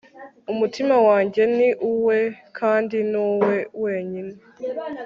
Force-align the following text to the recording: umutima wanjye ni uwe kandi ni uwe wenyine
umutima 0.51 0.95
wanjye 1.07 1.41
ni 1.57 1.69
uwe 1.91 2.19
kandi 2.57 2.97
ni 3.11 3.19
uwe 3.29 3.57
wenyine 3.83 4.33